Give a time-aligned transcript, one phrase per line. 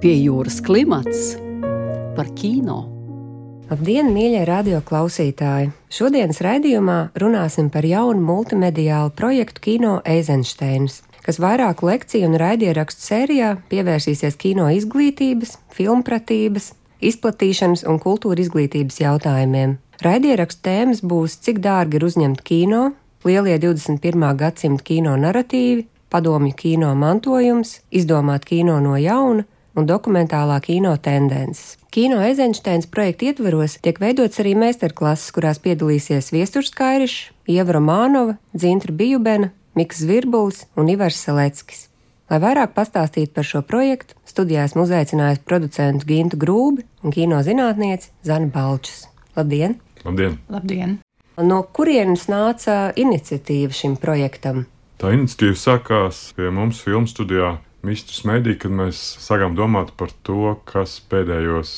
[0.00, 1.34] pie jūras klimats
[2.16, 2.86] par kino.
[3.68, 5.68] Labdien, mīļie radioklausītāji!
[5.92, 13.52] Šodienas raidījumā runāsim par jaunu multimediālu projektu Kino Eizensteins, kas vairāku lekciju un raidierakstu sērijā
[13.68, 16.72] pievērsīsies kino izglītības, filmpratības,
[17.12, 19.76] izplatīšanas un kultūra izglītības jautājumiem.
[20.00, 22.82] Raidierakstu tēmas būs, cik dārgi ir uzņemt kino,
[23.28, 24.28] lielie 21.
[24.40, 29.44] gadsimta kino narratīvi, padomju kino mantojums, izdomāt kino no jauna
[29.76, 31.76] un dokumentālā kino tendences.
[31.90, 38.94] Kino Eizensteins projekta ietveros tiek veidots arī meistarklases, kurās piedalīsies Viesturs Kairišs, Ieva Romanova, Dzintra
[38.94, 41.88] Bijubena, Miks Zvirbulis un Ivars Seleckis.
[42.30, 48.12] Lai vairāk pastāstītu par šo projektu, studijā esmu uzaicinājusi producentu Gintu Grūbi un kino zinātnieci
[48.26, 49.08] Zani Balčus.
[49.34, 49.80] Labdien!
[50.04, 50.38] Labdien!
[50.50, 51.00] Labdien!
[51.40, 54.66] No kurienes nāca iniciatīva šim projektam?
[55.00, 60.56] Tā iniciatīva sākās pie mums filmu studijā Mistrs Mēdī, kad mēs sākām domāt par to,
[60.68, 61.70] kas pēdējos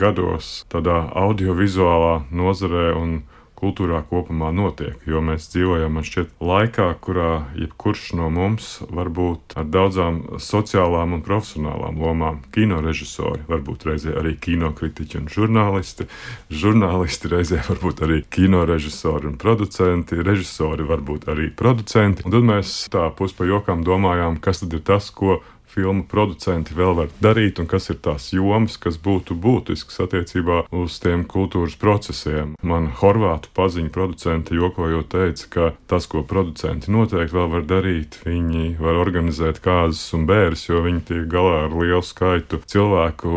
[0.00, 3.18] gados tādā audiovizuālā nozarē un
[3.60, 4.96] kultūrā kopumā notiek.
[5.08, 11.16] Jo mēs dzīvojam, man šķiet, laikā, kurā jebkurš no mums var būt ar daudzām sociālām
[11.18, 12.40] un profesionālām lomām.
[12.54, 16.08] Kino režisori, varbūt reizē arī kinokritiķi un žurnālisti,
[16.50, 22.26] žurnālisti reizē varbūt arī kino režisori un producenti, režisori varbūt arī producenti.
[22.26, 26.96] Un tad mēs tā puspa jokām domājām, kas tad ir tas, ko filmu producenti vēl
[26.98, 32.54] var darīt un kas ir tās jomas, kas būtu būtisks attiecībā uz tiem kultūras procesiem.
[32.62, 38.76] Man horvātu paziņu producenti jokojot teica, ka tas, ko producenti noteikti vēl var darīt, viņi
[38.80, 43.30] var organizēt kāzas un bērns, jo viņi tiek galā ar lielu skaitu cilvēku,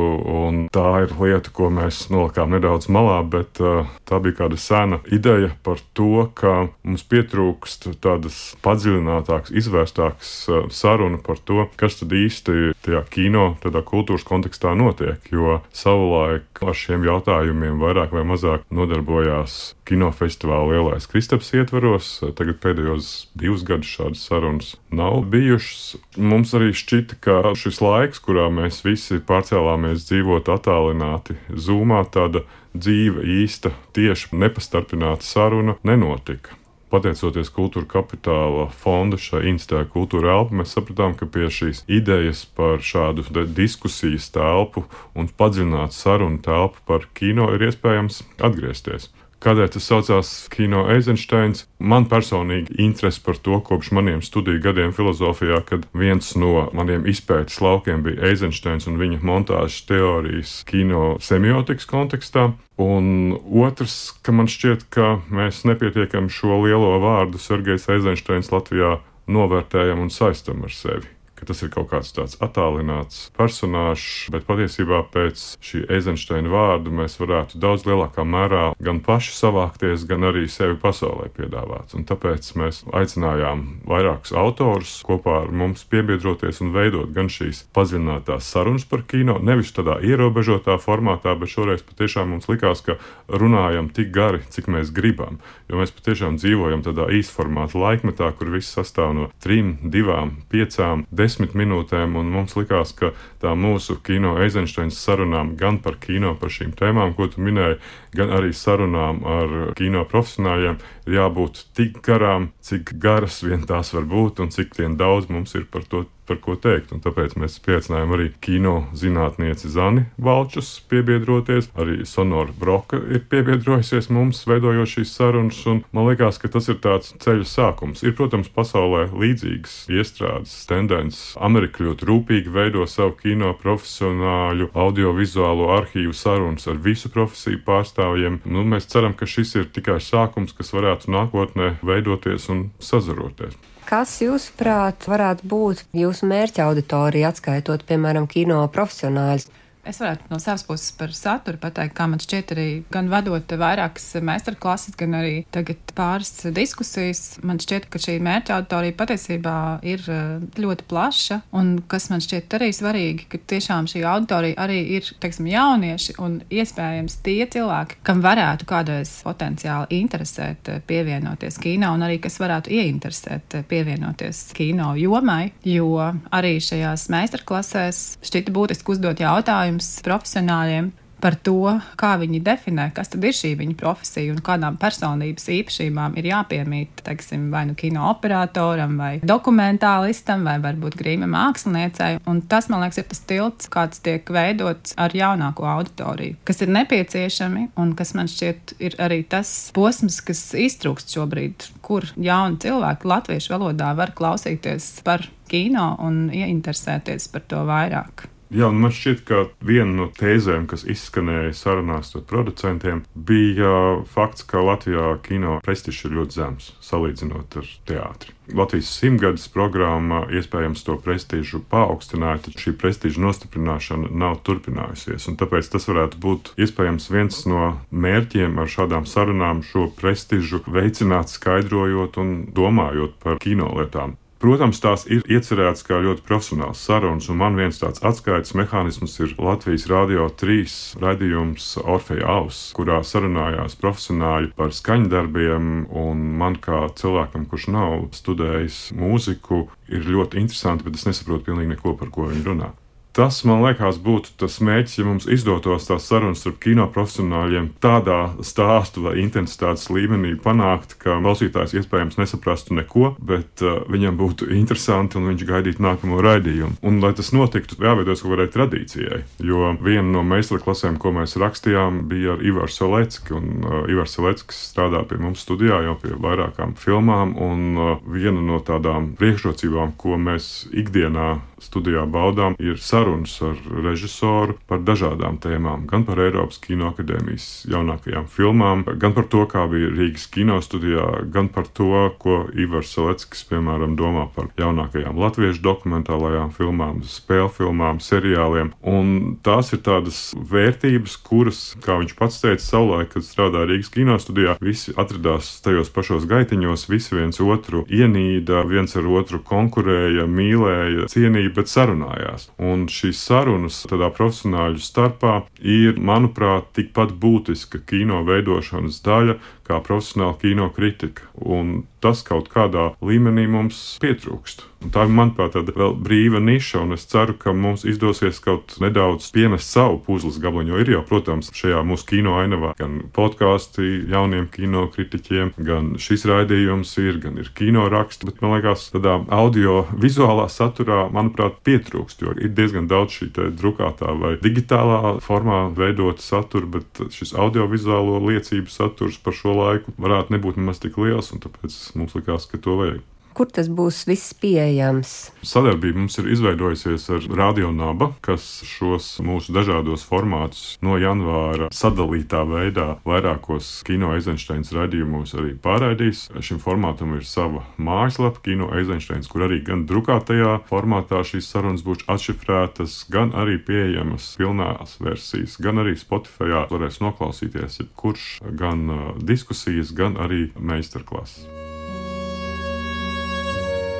[0.44, 5.02] un tā ir lieta, ko mēs nolikām nedaudz malā, bet uh, tā bija kāda sena
[5.14, 12.14] ideja par to, ka mums pietrūkst tādas padziļinātākas, izvērstākas uh, saruna par to, kas tad
[12.14, 15.22] īsti īsti tajā kino, tādā kultūras kontekstā notiek.
[15.32, 22.16] Jo savulaik ar šiem jautājumiem vairāk vai mazāk nodarbojās kinofestivāla lielais Kristaps ietvaros.
[22.38, 26.00] Tagad pēdējos divus gadus šādas sarunas nav bijušas.
[26.18, 33.26] Mums arī šķita, ka šis laiks, kurā mēs visi pārcēlāmies dzīvot attālināti, zūmā tāda dzīve,
[33.44, 36.63] īsta, tieši nepastarpināta saruna nenotika
[36.94, 42.84] pateicoties kultūra kapitāla fonda šai institūcijai kultūra elpa, mēs sapratām, ka pie šīs idejas par
[42.86, 43.26] šādu
[43.58, 44.86] diskusijas telpu
[45.18, 49.10] un padziļinātu sarunu telpu par kino ir iespējams atgriezties.
[49.44, 51.66] Kādēļ tas saucās Kino Eizensteins?
[51.84, 57.60] Man personīgi interese par to kopš maniem studiju gadiem filozofijā, kad viens no maniem izpētes
[57.64, 62.54] laukiem bija Eizensteins un viņa montāžas teorijas kino semiotikas kontekstā.
[62.80, 70.08] Un otrs, ka man šķiet, ka mēs nepietiekam šo lielo vārdu Sergejs Eizensteins Latvijā novērtējam
[70.08, 71.13] un saistam ar sevi
[71.44, 77.18] ka tas ir kaut kāds tāds attālināts personāžs, bet patiesībā pēc šī Eizensteina vārda mēs
[77.20, 81.92] varētu daudz lielākā mērā gan paši savākties, gan arī sevi pasaulē piedāvāt.
[81.98, 88.48] Un tāpēc mēs aicinājām vairākus autorus kopā ar mums piebiedroties un veidot gan šīs padziļinātās
[88.56, 92.96] sarunas par kino, nevis tādā ierobežotā formātā, bet šoreiz patiešām mums likās, ka
[93.28, 95.42] runājam tik gari, cik mēs gribam.
[95.68, 101.33] Jo mēs patiešām dzīvojam tādā īsformāta laikmetā, kur viss sastāv no trim, divām, piecām, desmit
[101.34, 103.12] desmit minūtēm, un mums likās, ka
[103.42, 107.80] tā mūsu kino Eizensteins sarunām gan par kino, par šīm tēmām, ko tu minēji,
[108.14, 110.78] gan arī sarunām ar kino profesionāļiem
[111.08, 115.66] ir jābūt tik garām, cik garas vien tās var būt, un cik daudz mums ir
[115.66, 116.94] par to par ko teikt.
[116.96, 121.70] Un tāpēc mēs pieaicinājām arī kino zinātnieci Zani Valčus piebiedroties.
[121.80, 125.62] Arī Sonora Broka ir piebiedrojusies mums, veidojot šīs sarunas.
[125.66, 128.04] Man liekas, ka tas ir tāds ceļa sākums.
[128.06, 131.34] Ir, protams, pasaulē līdzīgas iestrādes tendences.
[131.42, 138.42] Amerika ļoti rūpīgi veido savu kino profesionāļu audiovizuālo arhīvu sarunas ar visu profesiju pārstāvjiem.
[138.46, 143.58] Nu, mēs ceram, ka šis ir tikai sākums, kas varētu nākotnē veidoties un sazaroties.
[143.84, 149.50] Kas, jūsuprāt, varētu būt jūsu mērķa auditorija, atskaitot, piemēram, kino profesionāļus?
[149.84, 154.14] Es varētu no savas puses par saturu pateikt, kā man šķiet, arī gan vadot vairākas
[154.24, 157.24] meistarklases, gan arī tagad pāris diskusijas.
[157.44, 162.56] Man šķiet, ka šī mērķa auditorija patiesībā ir eh, ļoti plaša, un kas man šķiet
[162.56, 168.24] arī svarīgi, ka tiešām šī auditorija arī ir, teiksim, jaunieši un iespējams tie cilvēki, kam
[168.24, 174.94] varētu kādreiz potenciāli interesēt eh, pievienoties kino, un arī kas varētu ieinteresēt eh, pievienoties kino
[174.96, 175.92] jomai, jo
[176.32, 180.92] arī šajās meistarklasēs šķita būtiski uzdot jautājumu jautājums profesionāļiem
[181.24, 186.18] par to, kā viņi definē, kas tad ir šī viņa profesija un kādām personības īpašībām
[186.20, 192.20] ir jāpiemīt, teiksim, vai nu kino operatoram, vai dokumentālistam, vai varbūt grīma māksliniecei.
[192.28, 196.76] Un tas, man liekas, ir tas tilts, kāds tiek veidots ar jaunāko auditoriju, kas ir
[196.76, 203.14] nepieciešami un kas man šķiet ir arī tas posms, kas iztrūkst šobrīd, kur jauni cilvēki
[203.16, 208.28] latviešu valodā var klausīties par kino un ieinteresēties par to vairāk.
[208.54, 214.62] Jā, man šķiet, ka viena no tēzēm, kas izskanēja sarunās ar producentiem, bija fakts, ka
[214.62, 218.36] Latvijā kino prestižs ir ļoti zems salīdzinot ar teātri.
[218.54, 225.26] Latvijas simtgades programma iespējams to prestižu paaugstināja, taču šī prestiža nostiprināšana nav turpinājusies.
[225.40, 232.22] Tāpēc tas varētu būt iespējams viens no mērķiem ar šādām sarunām šo prestižu veicināt, skaidrojot
[232.22, 234.20] un domājot par kino lietām.
[234.44, 239.38] Protams, tās ir iecerētas kā ļoti profesionāls sarunas, un man viens tāds atskaites mehānisms ir
[239.40, 247.48] Latvijas Rādio 3 raidījums Orfeja Aus, kurā sarunājās profesionāļi par skaņdarbiem, un man kā cilvēkam,
[247.48, 252.50] kurš nav studējis mūziku, ir ļoti interesanti, bet es nesaprotu pilnīgi neko, par ko viņi
[252.52, 252.74] runā.
[253.14, 258.34] Tas, man liekas, būtu tas mērķis, ja mums izdotos tās sarunas starp kino profesionāļiem tādā
[258.42, 265.20] stāstu vai intensitātes līmenī panākt, ka klausītājs iespējams nesaprastu neko, bet uh, viņam būtu interesanti
[265.20, 266.80] un viņš gaidītu nākamo raidījumu.
[266.82, 269.22] Un, lai tas notiktu, jāveidojas kaut kādai tradīcijai.
[269.46, 274.66] Jo viena no meistarklasēm, ko mēs rakstījām, bija ar Ivaru Solecki, un uh, Ivars Soleckis
[274.72, 280.18] strādā pie mums studijā jau pie vairākām filmām, un uh, viena no tādām priekšrocībām, ko
[280.18, 285.86] mēs ikdienā studijā baudām, ir saruna sarunas ar režisoru par dažādām tēmām.
[285.88, 291.50] Gan par Eiropas Kinoakadēmijas jaunākajām filmām, gan par to, kā bija Rīgas kino studijā, gan
[291.50, 298.74] par to, ko Ivars Seleckis, piemēram, domā par jaunākajām latviešu dokumentālajām filmām, spēļu filmām, seriāliem.
[298.82, 304.18] Un tās ir tādas vērtības, kuras, kā viņš pats teica, savulaik, kad strādāja Rīgas kino
[304.22, 311.10] studijā, visi atradās tajos pašos gaitiņos, visi viens otru ienīda, viens ar otru konkurēja, mīlēja,
[311.12, 312.50] cienīja, bet sarunājās.
[312.62, 319.38] Un šīs sarunas tādā profesionāļu starpā ir, manuprāt, tikpat būtiska kino veidošanas daļa
[319.68, 321.30] kā profesionāla kino kritika.
[321.40, 324.68] Un tas kaut kādā līmenī mums pietrūkst.
[324.84, 328.76] Un tā ir, manuprāt, tāda vēl brīva niša, un es ceru, ka mums izdosies kaut
[328.84, 330.74] nedaudz pienest savu puzles gabaliņu.
[330.74, 336.28] Jo ir jau, protams, šajā mūsu kino ainavā gan podkāsti jauniem kino kritiķiem, gan šis
[336.28, 342.36] raidījums ir, gan ir kino raksts, bet man liekas, tādā audio-vizuālā saturā, manuprāt, pietrūkst, jo
[342.36, 349.22] ir diezgan daudz šī drukātā vai digitālā formā veidota satura, bet šis audio-vizuālo liecību saturs
[349.24, 353.02] par šo laiku varētu nebūt nemaz tik liels, un tāpēc mums likās, ka to vajag.
[353.34, 355.12] Kur tas būs viss pieejams?
[355.42, 362.44] Sadarbība mums ir izveidojusies ar Radio Naba, kas šos mūsu dažādos formātus no janvāra sadalītā
[362.46, 366.28] veidā vairākos kino Eizensteins raidījumos arī pārraidīs.
[366.46, 372.06] Šim formātam ir sava mājaslapa, Kino Eizensteins, kur arī gan drukātajā formātā šīs sarunas būs
[372.14, 378.30] atšifrētas, gan arī pieejamas pilnās versijas, gan arī Spotify varēs noklausīties jebkurš
[378.62, 381.63] gan uh, diskusijas, gan arī meistarklases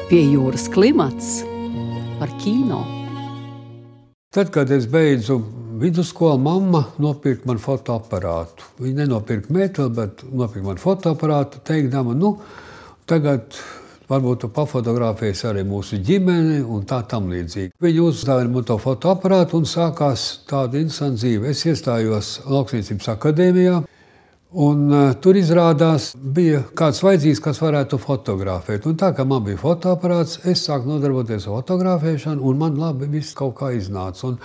[0.10, 1.42] pie jūras klimats
[2.20, 2.82] par kino.
[4.34, 5.38] Tad, kad es beidzu
[5.82, 8.66] vidusskolu, mamma nopirka man fotoaparātu.
[8.82, 12.36] Viņa nenopirka metru, bet nopirka man fotoaparātu, teikdama, nu,
[13.10, 13.58] tagad
[14.10, 17.74] varbūt tu pafotografēsi arī mūsu ģimeni un tā tam līdzīgi.
[17.84, 21.54] Viņa uzdāvināja man to fotoaparātu un sākās tāda interesanta dzīve.
[21.54, 23.82] Es iestājos Lauksniecības akadēmijā.
[24.54, 28.86] Un, uh, tur izrādās, bija kāds vajadzīgs, kas varētu fotografēt.
[28.86, 33.34] Un tā kā man bija fotoaparāts, es sāku nodarboties ar fotografēšanu, un man labi viss
[33.34, 34.30] kaut kā iznāca.
[34.30, 34.38] Un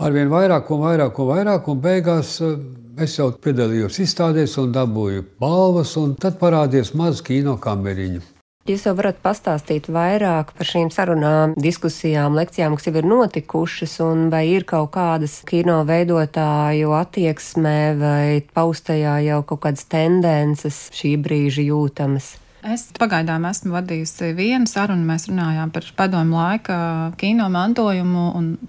[0.00, 2.56] arvien vairāk, un vairāk, un vairāk, un beigās uh,
[3.04, 8.39] es jau piedalījos izstādēs un dabūju balvas, un tad parādījās maza kino kameriņa.
[8.70, 14.28] Jūs jau varat pastāstīt vairāk par šīm sarunām, diskusijām, lekcijām, kas jau ir notikušas, un
[14.30, 21.66] vai ir kaut kādas kino veidotāju attieksmē vai paustajā jau kaut kādas tendences šī brīža
[21.66, 22.36] jūtamas?
[22.60, 25.04] Es pagaidām esmu vadījusi vienu sarunu.
[25.08, 26.76] Mēs runājām par padomu laika
[27.20, 28.24] kino mantojumu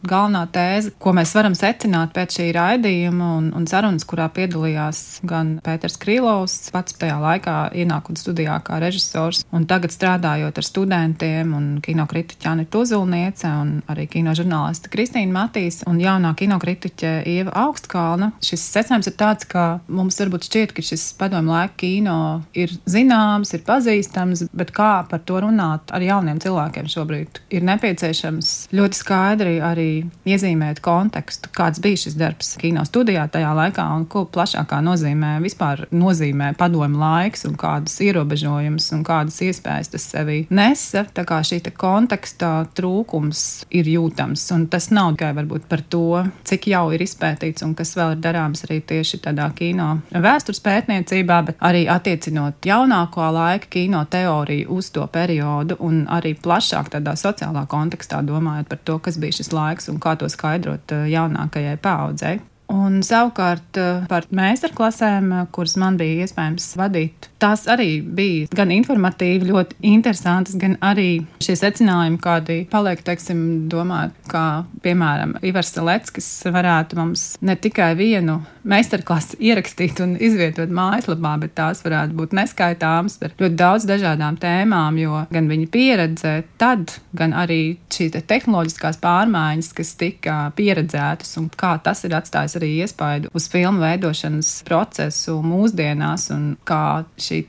[0.07, 5.57] galvenā tēze, ko mēs varam secināt pēc šī raidījuma un, un sarunas, kurā piedalījās gan
[5.65, 11.67] Pēters Krīlovs, pats tajā laikā ienākot studijā kā režisors, un tagad strādājot ar studentiem un
[11.83, 17.57] kino kritiķi Anita Uzulniece un arī kino žurnāliste Kristīna Matīs un jaunā kino kritiķe Ieva
[17.65, 18.31] Augstkalna.
[18.43, 22.17] Šis secinājums ir tāds, ka mums varbūt šķiet, ka šis padomu laika kino
[22.55, 27.41] ir zināms, ir pazīstams pazīstams, bet kā par to runāt ar jauniem cilvēkiem šobrīd.
[27.53, 29.89] Ir nepieciešams ļoti skaidri arī
[30.29, 35.87] iezīmēt kontekstu, kāds bija šis darbs kino studijā tajā laikā un ko plašākā nozīmē vispār
[35.91, 41.05] nozīmē padomu laiks un kādas ierobežojumus un kādas iespējas tas sevī nesa.
[41.11, 46.69] Tā kā šī konteksta trūkums ir jūtams, un tas nav tikai varbūt par to, cik
[46.71, 51.61] jau ir izpētīts un kas vēl ir darāms arī tieši tādā kino vēstures pētniecībā, bet
[51.63, 58.21] arī attiecinot jaunāko laika kino teoriju uz to periodu un arī plašāk tādā sociālā kontekstā
[58.27, 62.39] domājot par to, kas bija šis laiks un kā to skaidrot eh, jaunākajai paudzei.
[62.71, 68.71] Un savukārt eh, par meistarklasēm, eh, kuras man bija iespējams vadīt, tās arī bija gan
[68.73, 76.29] informatīvi, ļoti interesantas, gan arī šie secinājumi, kādi paliek, teiksim, domāt, kā piemēram Ivars Leckis
[76.47, 83.17] varētu mums ne tikai vienu meistarklasi ierakstīt un izvietot mājaslapā, bet tās varētu būt neskaitāmas
[83.21, 87.61] par ļoti daudz dažādām tēmām, jo gan viņa pieredze tad, gan arī
[87.91, 93.47] šīs te tehnoloģiskās pārmaiņas, kas tika pieredzētas un kā tas ir atstājis arī iespaidu uz
[93.51, 97.41] filmu veidošanas procesu mūsdienās un kā šī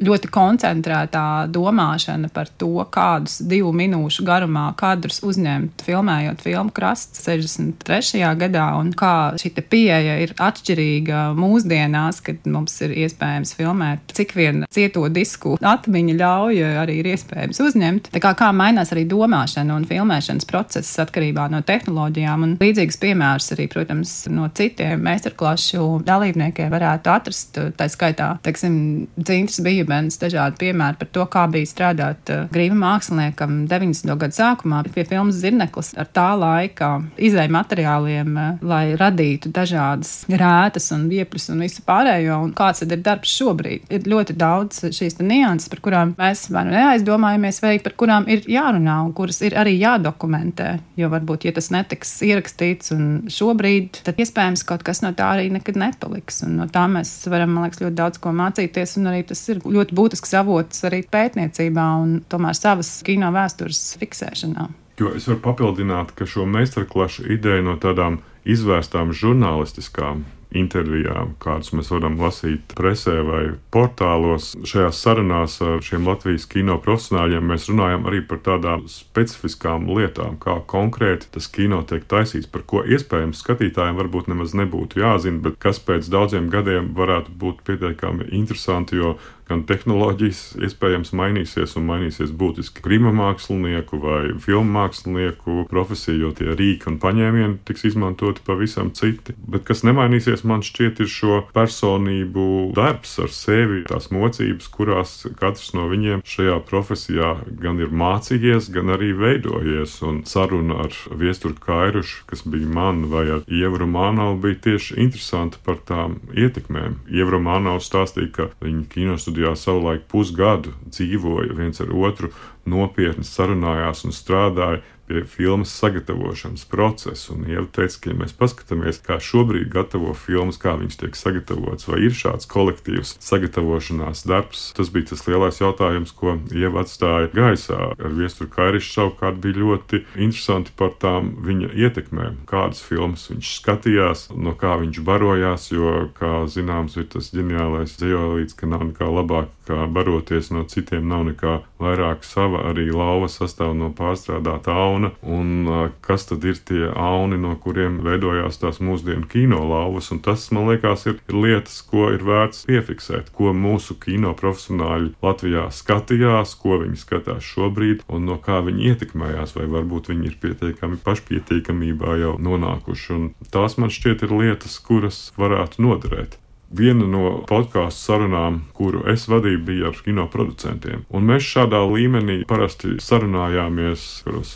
[0.00, 8.22] ļoti koncentrētā domāšana par to, kādus divu minūšu garumā kadrus uzņemt, filmējot filmu krasts 63.
[8.40, 14.64] gadā un kā šī pieeja ir atšķirīga mūsdienās, kad mums ir iespējams filmēt, cik vien
[14.72, 18.10] cieto disku atmiņa ļauj arī ir iespējams uzņemt.
[18.14, 23.52] Tā kā, kā mainās arī domāšana un filmēšanas process atkarībā no tehnoloģijām un līdzīgs piemērs
[23.56, 27.58] arī, protams, no citiem meistarklašu dalībniekiem varētu atrast.
[27.76, 28.74] Tā skaitā, teiksim,
[29.20, 34.14] Dzīves Bijubens, dažādi piemēri par to, kā bija strādāt uh, grība māksliniekam 90.
[34.20, 40.90] gadu sākumā pie filmas Zirneklis ar tā laika izēju materiāliem, uh, lai radītu dažādas rētas
[40.96, 42.40] un viepļus un visu pārējo.
[42.46, 43.88] Un kāds tad ir darbs šobrīd?
[43.92, 48.44] Ir ļoti daudz šīs nianses, par kurām mēs vai nu neaizdomājamies, vai par kurām ir
[48.50, 50.72] jārunā un kuras ir arī jādokumentē.
[51.00, 55.50] Jo varbūt, ja tas netiks ierakstīts un šobrīd, tad iespējams kaut kas no tā arī
[55.50, 56.42] nekad nepaliks.
[56.46, 59.60] Un no tā mēs varam, man liekas, ļoti daudz ko mācīties, un arī tas ir
[59.62, 64.68] ļoti būtisks avots arī pētniecībā un tomēr savas kino vēstures fiksēšanā.
[65.00, 70.24] Jo es varu papildināt, ka šo meistarklašu ideju no tādām izvērstām žurnālistiskām
[70.56, 73.42] intervijām, kādas mēs varam lasīt presē vai
[73.74, 74.52] portālos.
[74.66, 80.58] Šajās sarunās ar šiem Latvijas kino profesionāļiem mēs runājam arī par tādām specifiskām lietām, kā
[80.70, 85.82] konkrēti tas kino tiek taisīts, par ko iespējams skatītājiem varbūt nemaz nebūtu jāzina, bet kas
[85.82, 89.16] pēc daudziem gadiem varētu būt pietiekami interesanti, jo
[89.50, 96.54] gan tehnoloģijas iespējams mainīsies un mainīsies būtiski grima mākslinieku vai filmu mākslinieku profesija, jo tie
[96.54, 99.34] rīki un paņēmieni tiks izmantoti pavisam citi.
[99.50, 105.72] Bet kas nemainīsies, man šķiet, ir šo personību darbs ar sevi, tās mocības, kurās katrs
[105.76, 109.98] no viņiem šajā profesijā gan ir mācījies, gan arī veidojies.
[110.06, 115.60] Un saruna ar Viesturu Kairušu, kas bija man vai ar Ievu Romānovu, bija tieši interesanti
[115.64, 117.00] par tām ietekmēm.
[117.10, 122.30] Ieva Romānova stāstīja, ka viņa kinostudijā studijā savulaik pusgadu dzīvoja viens ar otru,
[122.66, 127.32] nopietni sarunājās un strādāja pie filmas sagatavošanas procesa.
[127.34, 131.88] Un jau teica, ka, ja mēs paskatāmies, kā šobrīd gatavo filmas, kā viņas tiek sagatavotas,
[131.90, 137.80] vai ir šāds kolektīvs sagatavošanās darbs, tas bija tas lielais jautājums, ko Ieva atstāja gaisā.
[137.98, 144.28] Ar viesturu Kairišu savukārt bija ļoti interesanti par tām viņa ietekmēm, kādas filmas viņš skatījās,
[144.30, 149.50] no kā viņš barojās, jo, kā zināms, ir tas ģeniālais dzīvojums, ka nav nekā labāk
[149.66, 152.64] kā baroties no citiem, nav nekā vairāk sava.
[152.70, 155.68] Arī lauva sastāv no pārstrādāta auna, un
[156.04, 160.10] kas tad ir tie auni, no kuriem veidojās tās mūsdienu kino lauvas.
[160.14, 165.66] Un tas, man liekas, ir, lietas, ko ir vērts piefiksēt, ko mūsu kino profesionāļi Latvijā
[165.74, 171.00] skatījās, ko viņi skatās šobrīd, un no kā viņi ietekmējās, vai varbūt viņi ir pietiekami
[171.04, 173.10] pašpietiekamībā jau nonākuši.
[173.16, 176.38] Un tās man šķiet ir lietas, kuras varētu noderēt.
[176.70, 181.02] Viena no podkāstu sarunām, kuru es vadīju, bija ar kino producentiem.
[181.10, 184.04] Un mēs šādā līmenī parasti sarunājāmies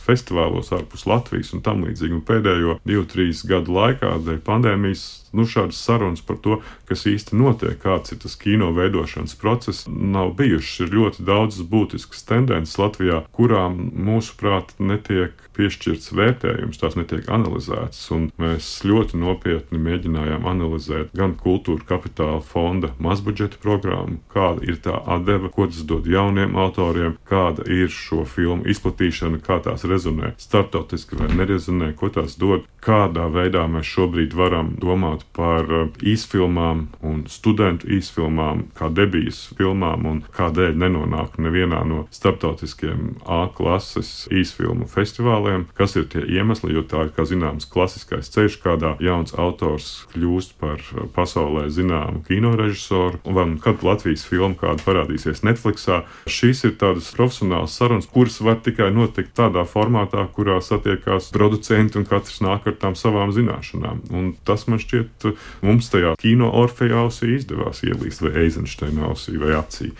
[0.05, 2.15] festivālos ārpus Latvijas un tam līdzīgi.
[2.15, 5.03] Un pēdējo divu, trīs gadu laikā, dēļ pandēmijas,
[5.35, 10.37] nu, šādas sarunas par to, kas īsti notiek, kāds ir tas kino veidošanas process, nav
[10.39, 10.85] bijušas.
[10.87, 18.07] Ir ļoti daudzas būtiskas tendences Latvijā, kurām, mūsuprāt, netiek piešķirts vērtējums, tās netiek analizētas.
[18.39, 22.04] Mēs ļoti nopietni mēģinājām analizēt gan kultūru kapitāla
[22.45, 28.25] fonda mazbudžeta programmu, kāda ir tā atdeve, ko tas dod jauniem autoriem, kāda ir šo
[28.25, 34.35] filmu izplatīšana, kā tās rezonē starptautiski vai nerezonē, ko tās dod, kādā veidā mēs šobrīd
[34.37, 41.83] varam domāt par uh, īsfilmām un studentu īsfilmām, kā debijas filmām un kādēļ nenonāk nevienā
[41.89, 47.67] no starptautiskiem A klases īsfilmu festivāliem, kas ir tie iemesli, jo tā ir, kā zināms,
[47.71, 50.83] klasiskais ceļš, kādā jauns autors kļūst par
[51.17, 58.09] pasaulē zināmu kinorežisoru, un kad Latvijas filma kāda parādīsies Netflixā, šīs ir tādas profesionālas sarunas,
[58.11, 63.33] kuras var tikai notikt tādā formātā, kurā satiekās producenti un katrs nāk ar tām savām
[63.35, 63.97] zināšanām.
[64.15, 65.27] Un tas man šķiet,
[65.65, 69.89] mums tajā kino orfejā ausī izdevās ielīst vai Eizensteina ausī vai acī.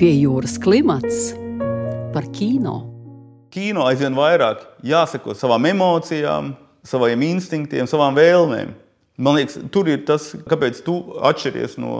[0.00, 1.32] Pie jūras klimats
[2.12, 2.96] par kino
[3.56, 6.50] kino aizvien vairāk jāsako savām emocijām,
[6.84, 8.74] saviem instinktiem, savām vēlmēm.
[9.16, 10.94] Man liekas, tur ir tas, kāpēc tu
[11.24, 11.92] atšķiries no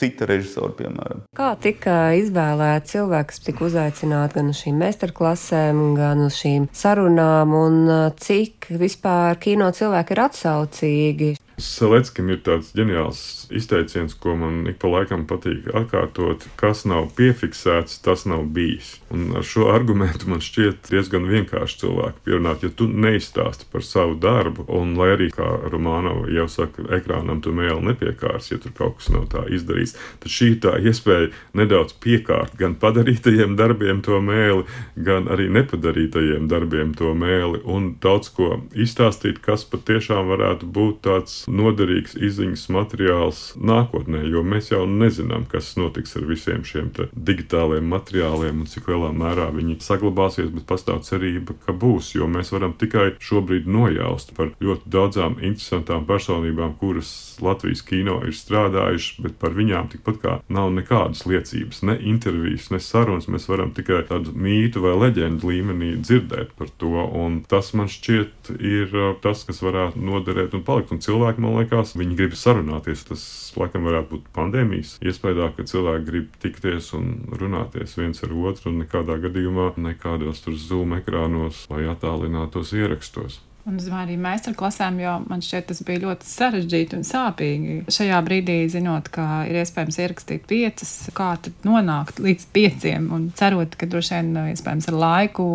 [0.00, 1.22] cita režisora, piemēram.
[1.38, 7.54] Kā tika izvēlēti cilvēki, kas tika uzaicināti gan uz šīm meistarklasēm, gan uz šīm sarunām,
[7.54, 7.78] un
[8.18, 11.30] cik vispār kino cilvēki ir atsaucīgi?
[11.60, 13.18] Saleckim ir tāds ģeniāls
[13.54, 16.48] izteiciens, ko man ik pa laikam patīk atkārtot.
[16.58, 18.96] Kas nav piefiksēts, tas nav bijis.
[19.14, 24.16] Un ar šo argumentu man šķiet diezgan vienkārši cilvēku pierunāt, ja tu neizstāsti par savu
[24.18, 28.98] darbu, un lai arī, kā Romanova jau saka, ekrānam tu mēli nepiekārs, ja tur kaut
[28.98, 29.94] kas nav tā izdarīts,
[30.24, 34.66] tad šī tā iespēja nedaudz piekārt gan padarītajiem darbiem to mēli,
[35.06, 41.43] gan arī nepadarītajiem darbiem to mēli, un daudz ko izstāstīt, kas patiešām varētu būt tāds
[41.48, 48.62] noderīgs izziņas materiāls nākotnē, jo mēs jau nezinām, kas notiks ar visiem šiem digitāliem materiāliem
[48.64, 53.14] un cik lielā mērā viņi saglabāsies, bet pastāv cerība, ka būs, jo mēs varam tikai
[53.22, 57.12] šobrīd nojaust par ļoti daudzām interesantām personībām, kuras
[57.44, 62.80] Latvijas kino ir strādājušas, bet par viņām tikpat kā nav nekādas liecības, ne intervijas, ne
[62.82, 63.28] sarunas.
[63.30, 66.92] Mēs varam tikai tādu mītu vai leģendu līmenī dzirdēt par to,
[67.24, 70.92] un tas man šķiet ir uh, tas, kas varētu noderēt un palikt.
[70.94, 73.04] Un cilvēki cilvēki, man liekas, viņi grib sarunāties.
[73.08, 78.70] Tas laikam varētu būt pandēmijas iespējā, ka cilvēki grib tikties un runāties viens ar otru
[78.70, 83.40] un nekādā gadījumā nekādos tur zūmu ekrānos vai attālinātos ierakstos.
[83.64, 87.76] Un domāju, arī meistarklasēm, jo man šķiet, tas bija ļoti sarežģīti un sāpīgi.
[87.96, 93.72] Šajā brīdī, zinot, ka ir iespējams ierakstīt piecas, kā tad nonākt līdz pieciem un cerot,
[93.80, 95.46] ka droši vien iespējams ar laiku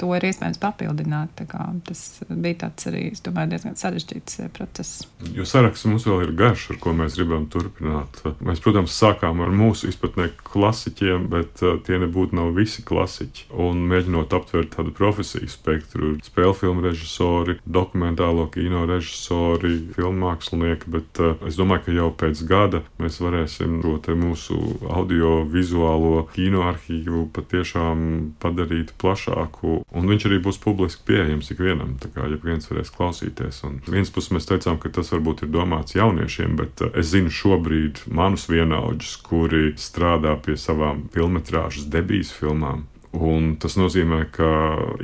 [0.00, 1.44] to ir iespējams papildināt.
[1.84, 5.04] Tas bija tāds arī, es domāju, diezgan sarežģīts eh, process.
[5.36, 8.22] Jo saraksts mums vēl ir garš, ar ko mēs gribam turpināt.
[8.40, 13.50] Mēs, protams, sākām ar mūsu izpratnē klasiķiem, bet eh, tie nebūtu nav visi klasiķi.
[13.60, 21.36] Un mēģinot aptvert tādu profesiju spektru, spēļu filmu režisori, dokumentālo kino režisori, filmākslinieki, bet uh,
[21.48, 28.04] es domāju, ka jau pēc gada mēs varēsim šo mūsu audio-vizuālo kino arhīvu patiešām
[28.42, 33.62] padarīt plašāku, un viņš arī būs publiski pieejams ikvienam, tā kā ja viens varēs klausīties.
[33.68, 37.32] Un viens puses mēs teicām, ka tas varbūt ir domāts jauniešiem, bet uh, es zinu
[37.32, 44.48] šobrīd manus vienaudžus, kuri strādā pie savām filmetrāžas debijas filmām, Un tas nozīmē, ka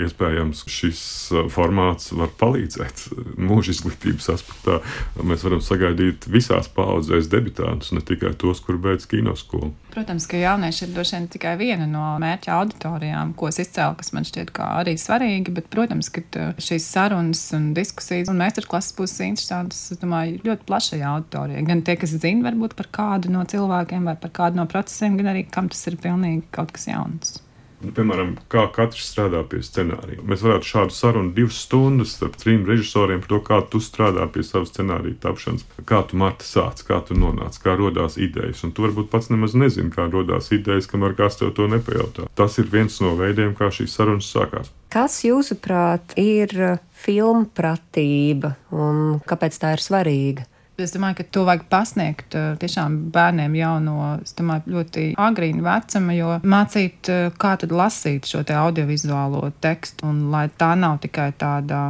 [0.04, 1.00] iespējams šis
[1.32, 3.06] uh, formāts var palīdzēt
[3.40, 4.80] mūža izglītības aspektā.
[5.24, 9.70] Mēs varam sagaidīt visās paudzēs debitantus, ne tikai tos, kur beidz kinoskolu.
[9.94, 14.12] Protams, ka jaunieši ir droši vien tikai viena no mērķa auditorijām, ko es izcēlu, kas
[14.12, 15.54] man šķiet arī svarīgi.
[15.56, 20.68] Bet, protams, ka uh, šīs sarunas un diskusijas un meistarklases būs interesantas, es domāju, ļoti
[20.68, 21.64] plašai auditorijai.
[21.72, 25.32] Gan tie, kas zina varbūt par kādu no cilvēkiem vai par kādu no procesiem, gan
[25.32, 27.38] arī kam tas ir pilnīgi kaut kas jauns.
[27.84, 30.22] Nu, piemēram, kā katrs strādā pie scenārija.
[30.24, 34.44] Mēs varētu šādu sarunu divas stundas starp trim režisoriem par to, kā tu strādā pie
[34.46, 38.64] savas scenārija tapšanas, kā tu marta sāc, kā tu nonāc, kā radās idejas.
[38.64, 42.30] Un tu varbūt pats nemaz nezini, kā radās idejas, kamēr kāds tev to nepajautā.
[42.38, 44.72] Tas ir viens no veidiem, kā šīs sarunas sākās.
[44.94, 50.48] Kas, jūsuprāt, ir filmu pratība un kāpēc tā ir svarīga?
[50.76, 53.98] Es domāju, ka to vajag pasniegt eh, tiešām bērniem jau no
[54.38, 60.26] domāju, ļoti agrīna vecuma, jo mācīt, eh, kā tad lasīt šo te audiovizuālo tekstu, un
[60.34, 61.84] lai tā nav tikai tāda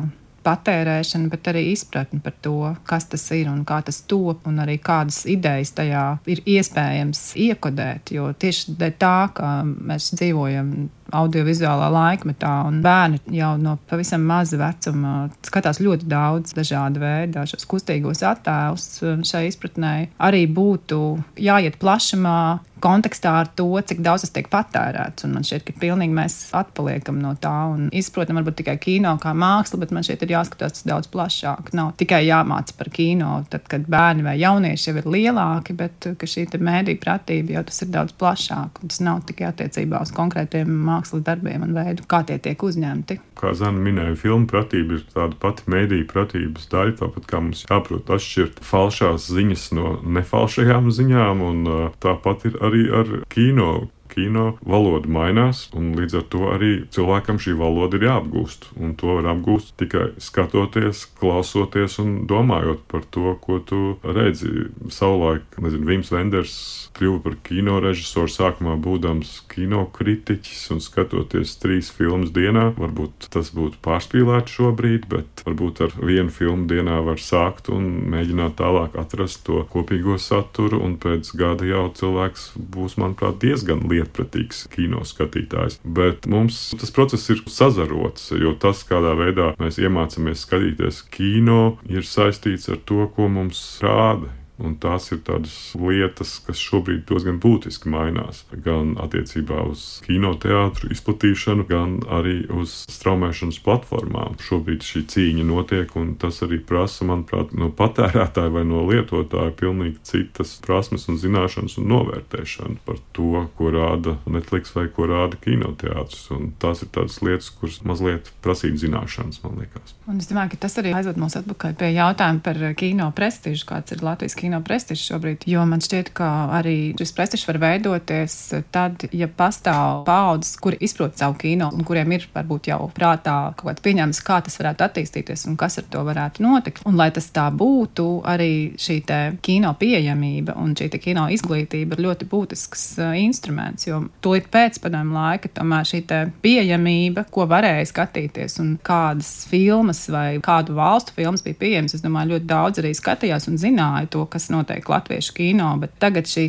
[0.44, 4.76] patērēšana, bet arī izpratne par to, kas tas ir un kā tas top, un arī
[4.84, 8.12] kādas idejas tajā ir iespējams iekodēt.
[8.18, 10.74] Jo tieši tā, ka mēs dzīvojam
[11.14, 12.52] audiovizuālā laikmetā.
[12.84, 15.14] Bērni jau no pavisam maza vecuma
[15.46, 18.88] skatās ļoti daudz dažādu veidu, dažos kustīgos attēlus.
[19.28, 21.00] Šai izpratnē arī būtu
[21.40, 22.38] jāiet plašumā,
[22.84, 25.24] kontekstā ar to, cik daudz tas tiek patērēts.
[25.26, 29.32] Un man šķiet, ka pilnīgi mēs atpaliekam no tā un izprotam varbūt tikai kino kā
[29.36, 31.72] mākslu, bet man šķiet, ir jāskatās tas daudz plašāk.
[31.76, 36.46] Nav tikai jāmāca par kino, tad, kad bērni vai jaunieši jau ir lielāki, bet šī
[36.54, 38.82] mēdīņa pratība jau tas ir daudz plašāk.
[38.84, 40.74] Tas nav tikai attiecībā uz konkrētiem
[41.04, 43.18] mākslas darbiem un veidu, kā tie tiek uzņemti.
[43.36, 48.08] Kā Zana minēja, filmu pratība ir tāda pati mēdīņa pratības daļa, tāpat kā mums jāprot
[48.08, 55.66] atšķirt falšās ziņas no nefalšajām ziņām, un tāpat ir arī ar kino kino valoda mainās,
[55.74, 58.70] un līdz ar to arī cilvēkam šī valoda ir jāapgūst.
[58.78, 64.68] Un to var apgūst tikai skatoties, klausoties un domājot par to, ko tu redzi.
[64.94, 66.54] Savulaik, nezinu, Vims Venders
[66.94, 72.70] kļuva par kino režisoru sākumā būdams kino kritiķis un skatoties trīs filmas dienā.
[72.78, 78.58] Varbūt tas būtu pārspīlēts šobrīd, bet varbūt ar vienu filmu dienā var sākt un mēģināt
[78.60, 84.68] tālāk atrast to kopīgo saturu, un pēc gada jau cilvēks būs, manuprāt, diezgan liels lietpratīgs
[84.72, 85.80] kino skatītājs.
[85.84, 92.06] Bet mums tas process ir sazarots, jo tas, kādā veidā mēs iemācāmies skatīties kino, ir
[92.06, 94.30] saistīts ar to, ko mums rāda
[94.62, 98.44] Un tās ir tādas lietas, kas šobrīd diezgan būtiski mainās.
[98.52, 104.36] Gan attiecībā uz kinoteātru izplatīšanu, gan arī uz straumēšanas platformām.
[104.38, 109.98] Šobrīd šī cīņa notiek, un tas arī prasa, manuprāt, no patērētāja vai no lietotāja pilnīgi
[110.06, 116.28] citas prasmes un zināšanas un novērtēšanu par to, ko rāda Netflix vai ko rāda kinoteātris.
[116.36, 119.98] Un tās ir tādas lietas, kuras mazliet prasīt zināšanas, man liekas.
[120.06, 123.96] Un es domāju, ka tas arī aizved mūs atpakaļ pie jautājuma par kino prestižu, kāds
[123.96, 125.48] ir Latvijas kino prestižs šobrīd.
[125.48, 128.36] Jo man šķiet, ka arī šis prestižs var veidoties
[128.74, 133.70] tad, ja pastāv paudzes, kuri izprot savu kino un kuriem ir varbūt jau prātā kaut
[133.70, 136.82] kāds pieņēmums, kā tas varētu attīstīties un kas ar to varētu notikt.
[136.88, 139.00] Un lai tas tā būtu, arī šī
[139.44, 145.16] kino pieejamība un šī kino izglītība ir ļoti būtisks uh, instruments, jo to ir pēcpadomu
[145.16, 146.02] laika tomēr šī
[146.44, 151.96] pieejamība, ko varēja skatīties un kādas filmas vai kādu valstu filmas bija pieejamas.
[151.96, 156.26] Es domāju, ļoti daudz arī skatījās un zināja to, kas notiek latviešu kino, bet tagad
[156.28, 156.48] šī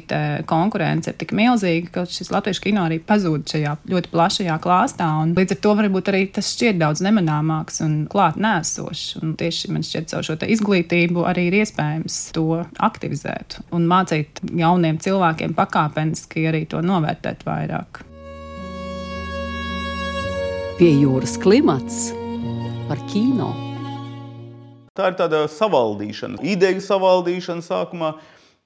[0.49, 5.09] konkurence ir tik milzīga, ka šis latviešu kino arī pazūd šajā ļoti plašajā klāstā.
[5.35, 9.19] Līdz ar to varbūt arī tas šķiet daudz nemanāmāks un klāt nēsošs.
[9.21, 14.99] Un tieši man šķiet, caur šo izglītību arī ir iespējams to aktivizēt un mācīt jauniem
[15.01, 18.01] cilvēkiem pakāpeniski arī to novērtēt vairāk.
[20.75, 22.09] Pie jūras klimats
[22.89, 23.64] par kino.
[24.95, 28.13] Tā ir tāda savaldīšana, ideju savaldīšana sākumā,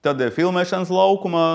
[0.06, 1.46] tad filmēšanas laukumā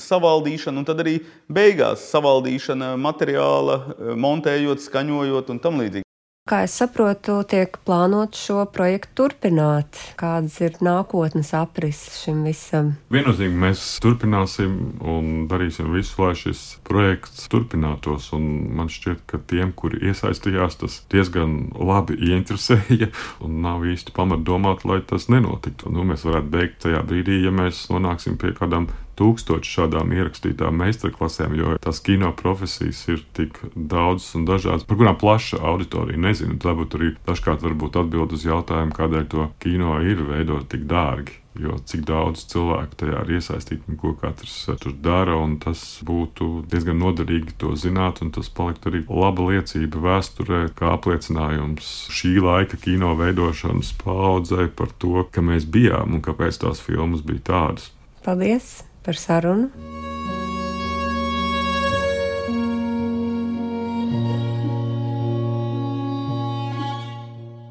[0.00, 1.18] savaldīšana, un tad arī
[1.52, 3.82] beigās savaldīšana materiāla,
[4.16, 6.07] montējot, skaņojot un tam līdzīgi.
[6.48, 9.98] Kā es saprotu, tiek plānots šo projektu turpināt.
[10.16, 12.94] Kādas ir nākotnes aprises šim visam?
[13.12, 18.30] Viennozīmīgi mēs turpināsim un darīsim visu, lai šis projekts turpinātos.
[18.38, 18.46] Un
[18.78, 23.10] man šķiet, ka tiem, kuri iesaistījās, tas diezgan labi ieinteresēja
[23.44, 25.92] un nav īsti pamat domāt, lai tas nenotiktu.
[25.92, 31.56] Nu, mēs varētu beigt tajā brīdī, ja mēs nonāksim pie kādām tūkstoši šādām ierakstītām meistarklasēm,
[31.58, 36.58] jo tās kino profesijas ir tik daudzas un dažādas, par kurām plaša auditorija nezina.
[36.62, 41.42] Tāpat arī dažkārt varbūt atbild uz jautājumu, kādēļ to kino ir veidot tik dārgi.
[41.58, 46.62] Jo cik daudz cilvēku tajā ir iesaistīti un ko katrs eh, tur dara, tas būtu
[46.70, 52.78] diezgan noderīgi to zināt, un tas palikt arī laba liecība vēsturē, kā apliecinājums šī laika
[52.78, 57.90] kino veidošanas paudzei par to, ka mēs bijām un kāpēc tās filmas bija tādas.
[58.22, 58.87] Paldies!
[59.04, 59.68] Par sarunu.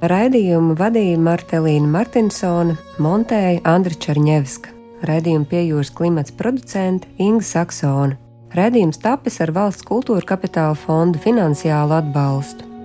[0.07, 4.69] Raidījumu vadīja Martelīna Martinsone, montēja Andra Černievska.
[5.09, 8.15] Raidījuma piejūras klimats producente Inga Saksona.
[8.53, 12.76] Raidījums tapis ar valsts kultūra kapitāla fonda finansiālu atbalstu.